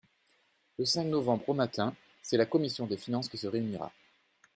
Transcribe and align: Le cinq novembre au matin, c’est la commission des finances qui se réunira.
Le 0.79 0.83
cinq 0.85 1.03
novembre 1.03 1.47
au 1.49 1.53
matin, 1.53 1.93
c’est 2.23 2.35
la 2.37 2.47
commission 2.47 2.87
des 2.87 2.97
finances 2.97 3.29
qui 3.29 3.37
se 3.37 3.45
réunira. 3.45 3.93